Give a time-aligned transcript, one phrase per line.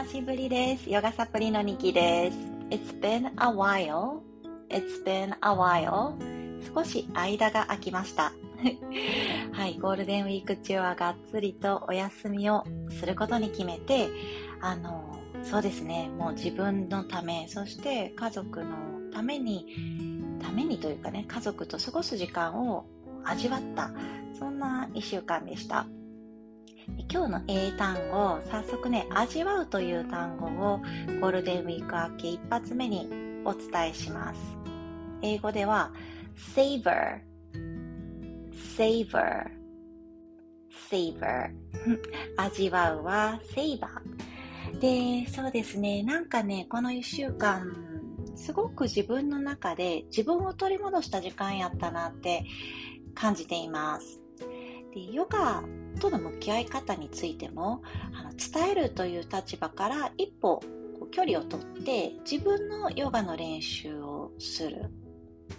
[0.00, 0.88] 久しぶりです。
[0.88, 2.38] ヨガサプリのニキです。
[2.70, 4.20] It's been a while.
[4.70, 6.14] It's been a while.
[6.74, 8.32] 少し間が空きました。
[9.52, 14.08] はい、ゴールデンウィーク中はがっつりとお休みをすることに決めて、
[14.62, 18.76] あの、そうですね、もう自分のため、そして家族の
[19.12, 19.66] ために、
[20.42, 22.86] ためにというかね、家族と過ごす時間を
[23.22, 23.90] 味わった、
[24.38, 25.86] そんな一週間でした。
[27.12, 30.78] 今日の英単語、早速ね、味わうという単語を
[31.20, 33.08] ゴールデンウィーク明け一発目に
[33.44, 34.40] お伝えします。
[35.22, 35.92] 英語では
[36.54, 37.20] savor,
[38.76, 39.50] savor,
[40.90, 41.50] savor
[42.36, 43.88] 味わうは savor
[44.80, 47.90] で、そうですね、なんかね、この一週間、
[48.36, 52.44] すごく自分の中で自分を取り戻した時間やったなって
[53.14, 54.20] 感じています。
[54.94, 55.62] でヨガ
[55.98, 60.62] との向き合い方についてもあの伝えるという立場から一歩
[61.10, 64.90] 距離をとって自分のヨガの練習をする、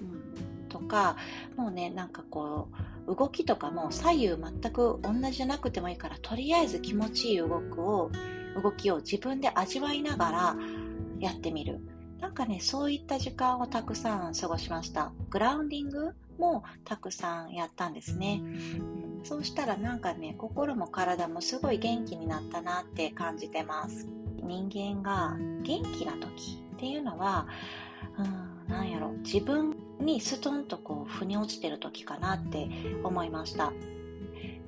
[0.02, 1.18] うん、とか
[1.56, 2.70] もうねなんかこ
[3.08, 8.12] う動きとかも左右全く同じじゃなくてもいいからとりあえず気持ちいい動くを
[8.62, 10.56] 動きを自分で味わいながら
[11.20, 11.80] やってみる。
[12.20, 15.12] なんかねそういった時間をたくさん過ごしました。
[15.30, 24.08] グラウンディングもたくさんやったんですね、うんそうしたらなんかね心も体もすごい元気になったなって感じてます。
[24.44, 27.48] 人間が元気な時っていうのは
[28.18, 32.70] うんなんやろ自分にストンとこう腑に落ちてる時かなって
[33.04, 33.72] 思いました。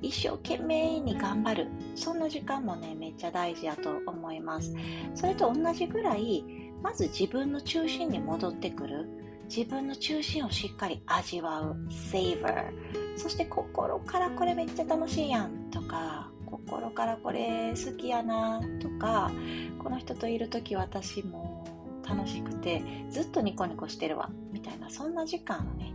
[0.00, 1.68] 一生懸命に頑張る。
[1.94, 4.74] そんな時間もねめっちゃ大事やと思います。
[5.14, 6.44] それと同じぐらい
[6.82, 9.08] まず自分の中心に戻ってくる。
[9.48, 11.76] 自分の中心をしっかり味わう。
[11.90, 19.30] Savor そして心からこれめっちゃ楽しいやんとか心からこれ好きやなとか
[19.78, 21.64] この人といる時私も
[22.06, 25.92] 楽しくてずっとニコニコしてるわみたいなそんな時間をね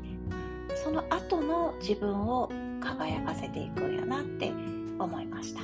[0.83, 4.51] その後の自分を輝かせていくんやなって
[4.97, 5.61] 思いました。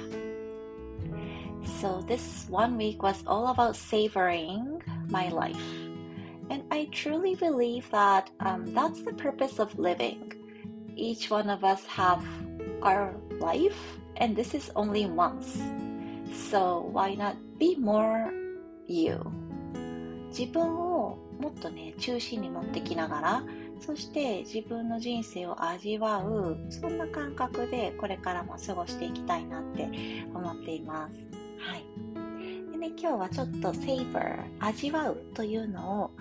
[1.82, 5.58] So this one week was all about savoring my life.
[6.50, 10.35] And I truly believe that um, that's the purpose of living.
[10.96, 12.24] Each one of us have
[12.82, 15.62] our life and this is only once.
[16.50, 18.32] So why not be more
[18.88, 19.20] you?
[20.30, 23.44] 自分をもっとね中心に持ってきながら
[23.80, 29.90] そして自分の人生を味わうそんな感覚でこれからも過ごしていきたいなって
[30.34, 31.16] 思っています。
[31.60, 31.86] はい。
[32.72, 36.12] でね今日はちょっと savor 味わうというのを、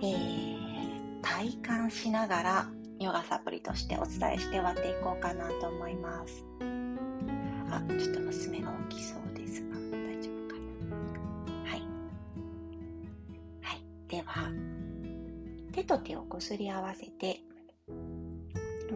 [0.00, 2.68] えー、体感しながら
[3.02, 6.44] ヨガサプリとしてお伝えして終わっていこうかなと思います。
[7.70, 10.56] あ、ちょっと娘が大きそうですが、大丈夫か
[10.90, 11.70] な？
[11.70, 11.82] はい。
[13.60, 13.84] はい。
[14.08, 14.50] では、
[15.72, 17.40] 手と手をこすり合わせて、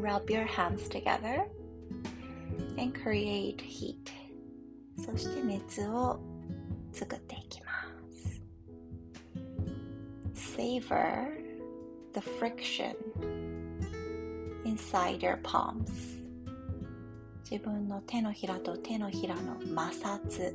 [0.00, 1.46] rub your hands together
[2.78, 3.96] and create heat
[4.98, 6.20] そして熱を
[6.92, 7.70] 作っていきま
[8.12, 8.42] す
[10.34, 11.30] savor
[12.12, 12.94] the friction
[14.66, 16.16] inside your palms.
[17.48, 20.52] 自分の手のひらと手のひらの摩擦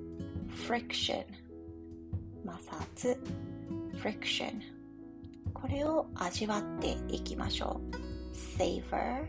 [0.68, 1.24] friction
[2.44, 3.18] 摩擦
[3.96, 4.60] friction
[5.54, 7.96] これを味わっていきましょう。
[8.60, 9.26] savor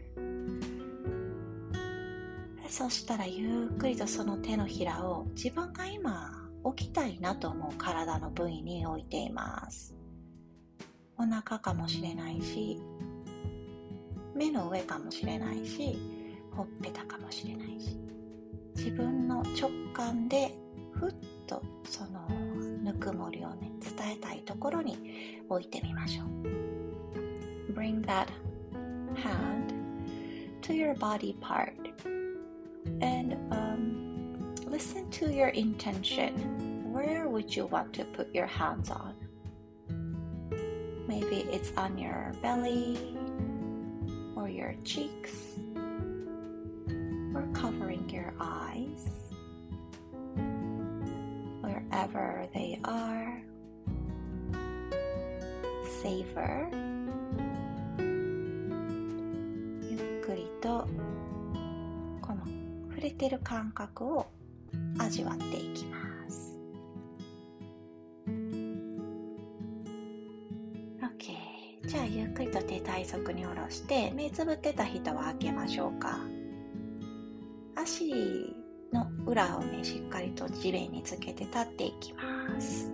[2.68, 6.32] そしたらゆっくりとその手のひらを自分が今
[6.76, 9.94] 起きたいなと思う体の部位に置いています。
[11.18, 12.80] お腹かもしれないし
[14.34, 15.98] 目の上かもしれないし
[16.50, 17.96] ほっぺたかもしれないし
[18.76, 20.54] 自分の直感で
[20.92, 21.14] ふっ
[21.46, 22.26] とその
[22.82, 28.26] ぬくもりをね伝えたいところに置いてみましょう Bring that
[29.14, 29.72] hand
[30.62, 31.74] to your body part
[33.00, 36.32] and um, listen to your intention
[36.92, 39.14] where would you want to put your hands on
[41.08, 42.98] maybe it's on your belly
[44.42, 45.54] or your cheeks
[47.32, 49.08] or covering your eyes
[51.60, 53.40] wherever they are.
[56.02, 56.68] Savor
[59.88, 60.88] ゆっくりと
[62.20, 62.44] この
[62.90, 64.26] 触れてる感覚を
[64.98, 66.01] 味わっていきます。
[72.02, 76.18] ゃあゆっくりと手体側に下ろして目つぶってた人は開けましょうか
[77.76, 78.54] 足
[78.92, 82.90] の裏をね、しっかりと地面につけて立っていきます。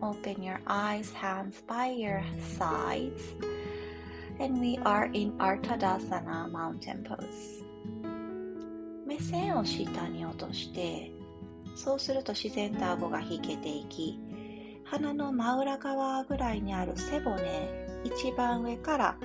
[0.00, 2.22] Open your eyes, hands by your
[2.56, 3.34] sides.
[4.38, 7.64] And we are in our Tadasana mountain pose.
[9.06, 11.10] 目線を下に落として、
[11.74, 14.20] そうすると自然と顎が引けていき、
[14.84, 19.16] 鼻の真裏側ぐらいにある背骨、一番上から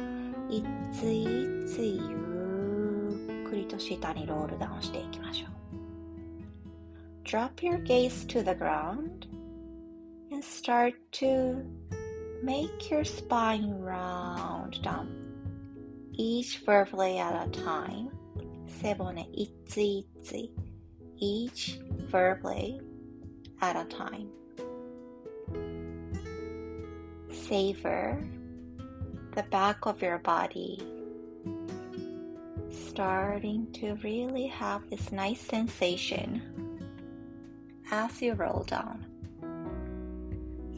[0.50, 1.26] いつい
[1.68, 5.50] つゆっくりと下にロールダウンしていきましょう。
[7.24, 9.28] Drop your gaze to the ground
[10.32, 11.64] and start to
[12.44, 15.08] make your spine round down
[16.14, 18.10] each vertebrae at a time
[18.82, 20.36] 背骨一つ一つ
[21.22, 21.80] each
[22.10, 22.80] vertebrae
[23.62, 24.28] at a time
[27.30, 28.18] savor
[29.40, 30.78] the back of your body,
[32.70, 36.42] starting to really have this nice sensation
[37.90, 39.06] as you roll down.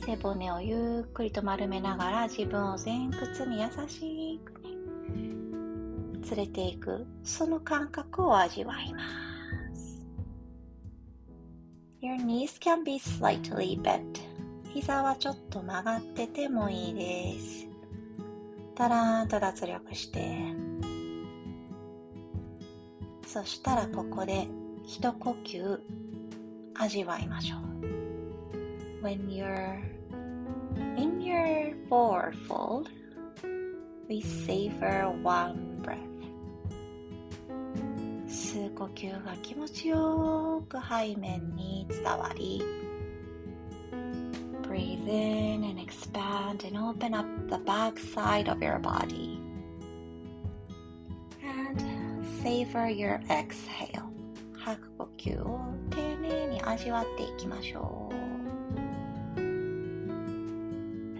[0.05, 4.69] 背骨をゆっくりと丸めながら自分を前屈に優しくね
[5.15, 8.99] 連れていくその感覚を味わいま
[9.73, 10.05] す
[12.01, 14.19] Your knees can be slightly bent
[14.73, 17.70] 膝はちょっと曲がっててもいいです
[18.81, 20.39] だらーんと脱力して
[23.27, 24.47] そしたらここで
[24.83, 25.79] 一呼吸
[26.73, 29.79] 味わいましょう When you're
[30.97, 32.89] in your forward fold
[34.09, 35.99] we savor one breath
[38.27, 42.63] 吸う呼吸が気持ちよく背面に伝わり
[44.63, 49.40] breathe in and expand and open up the back side of your body.
[51.42, 51.80] And
[52.42, 54.10] savor your exhale.
[54.58, 55.60] 吐く呼吸を
[55.90, 58.16] 丁寧に味わっていきましょう。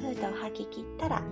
[0.01, 1.23] ふーと吐き切ったら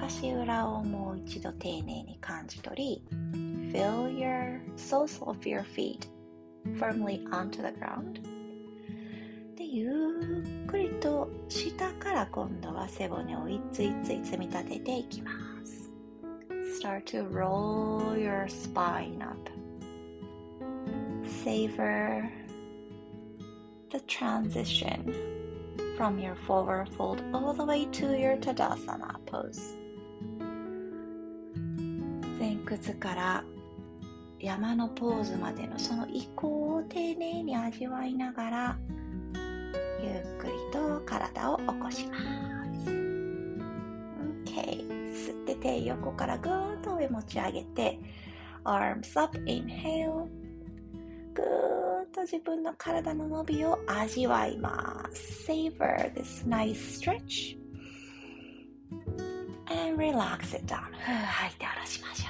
[0.00, 6.08] 足裏をもう一度丁寧に感じ取り Feel your soles of your feet
[6.78, 8.39] firmly onto the ground で
[9.73, 9.87] ゆ
[10.65, 15.31] っくりと下から今度は背骨を一つ一つ積み立てていきま
[15.63, 15.89] す
[16.83, 19.49] Start to roll your spine up
[21.45, 22.29] Savor
[23.91, 25.15] the transition
[25.97, 29.77] from your forward fold all the way to your Tadasana pose
[32.37, 33.43] 前屈から
[34.37, 38.77] 山のポーズまでのその移行を丁寧に味わいながら
[41.41, 42.91] 体を起こします。
[44.45, 44.53] OK
[45.11, 47.99] 吸って手横からぐーっと上持ち上げて
[48.63, 50.27] arms up inhale
[51.33, 55.51] ぐーっと自分の体の伸びを味わいます。
[55.51, 57.57] Savor this nice stretch
[59.67, 62.27] and relax it down 吐いて下ろしましょ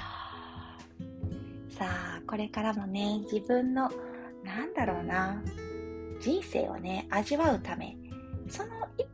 [1.68, 1.72] う。
[1.72, 3.90] さあこれからもね自分の
[4.42, 5.42] なんだろうな。
[6.20, 7.96] 人生をね、味わうため、
[8.48, 8.70] その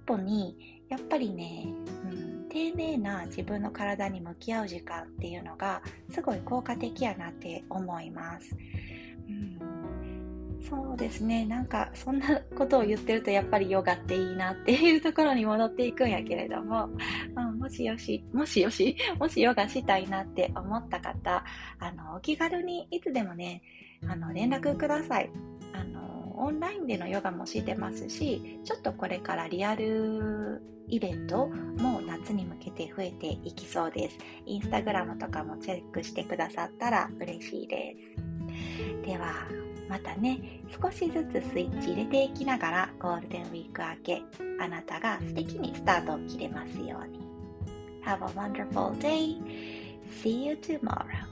[0.08, 0.56] 歩に、
[0.88, 1.66] やっぱりね、
[2.04, 8.56] うん、丁寧な自分の体に向き合う時間っていうのが、すごい効果的やなって思います。
[9.28, 16.88] うん、そうですね、なんか、そんなことを言ってると、やっぱりヨガっていいなっていうところに戻っていくんやけれども、
[17.36, 21.44] うん、もしよし、もしよし、もしヨガしたいなって思った方、
[21.78, 23.62] あの、お気軽にいつでもね、
[24.06, 25.30] あの、連絡ください。
[25.72, 34.18] あの、オンラインでのヨガもしてますし、ちょっとこれからリアルイベントも夏に向けて増えていきそうです。
[34.46, 37.96] インスタグラムとかもチェックしてくださったら嬉しいで
[39.02, 39.06] す。
[39.06, 39.34] では、
[39.88, 44.22] またね、少しずつスイッチ入れていきながらゴールデンウィーク明け、
[44.60, 47.20] あなたが素敵にスタートを切れますように。
[48.04, 49.36] Have a wonderful day.
[50.22, 51.27] See you tomorrow.